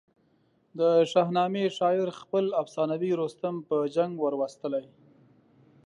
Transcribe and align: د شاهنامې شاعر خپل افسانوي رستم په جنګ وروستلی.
د 0.79 0.81
شاهنامې 1.11 1.65
شاعر 1.77 2.07
خپل 2.21 2.45
افسانوي 2.61 3.11
رستم 3.21 3.55
په 3.67 3.75
جنګ 3.95 4.11
وروستلی. 4.19 4.85